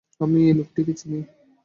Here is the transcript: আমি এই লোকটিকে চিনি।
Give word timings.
আমি 0.21 0.39
এই 0.47 0.53
লোকটিকে 0.53 0.93
চিনি। 0.93 1.19